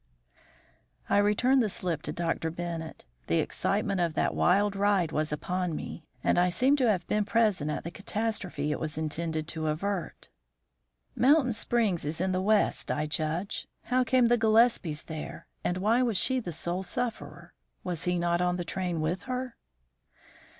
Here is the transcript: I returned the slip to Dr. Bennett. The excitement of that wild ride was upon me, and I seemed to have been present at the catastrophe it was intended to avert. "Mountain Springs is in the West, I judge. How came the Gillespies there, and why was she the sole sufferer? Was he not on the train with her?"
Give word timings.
I 1.11 1.19
returned 1.19 1.61
the 1.61 1.69
slip 1.69 2.01
to 2.01 2.11
Dr. 2.11 2.49
Bennett. 2.49 3.05
The 3.27 3.37
excitement 3.37 4.01
of 4.01 4.15
that 4.15 4.33
wild 4.33 4.75
ride 4.75 5.11
was 5.11 5.31
upon 5.31 5.75
me, 5.75 6.07
and 6.23 6.39
I 6.39 6.49
seemed 6.49 6.79
to 6.79 6.89
have 6.89 7.05
been 7.05 7.23
present 7.23 7.69
at 7.69 7.83
the 7.83 7.91
catastrophe 7.91 8.71
it 8.71 8.79
was 8.79 8.97
intended 8.97 9.47
to 9.49 9.67
avert. 9.67 10.29
"Mountain 11.15 11.53
Springs 11.53 12.03
is 12.03 12.19
in 12.19 12.31
the 12.31 12.41
West, 12.41 12.89
I 12.91 13.05
judge. 13.05 13.67
How 13.83 14.03
came 14.03 14.27
the 14.27 14.39
Gillespies 14.39 15.03
there, 15.03 15.45
and 15.63 15.77
why 15.77 16.01
was 16.01 16.17
she 16.17 16.39
the 16.39 16.51
sole 16.51 16.81
sufferer? 16.81 17.53
Was 17.83 18.05
he 18.05 18.17
not 18.17 18.41
on 18.41 18.55
the 18.55 18.63
train 18.65 19.01
with 19.01 19.25
her?" 19.29 19.55